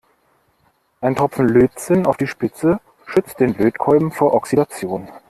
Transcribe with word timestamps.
Ein 1.01 1.15
Tropfen 1.15 1.47
Lötzinn 1.47 2.07
auf 2.07 2.17
die 2.17 2.25
Spitze 2.25 2.79
schützt 3.05 3.39
den 3.39 3.53
Lötkolben 3.53 4.11
vor 4.11 4.33
Oxidation. 4.33 5.07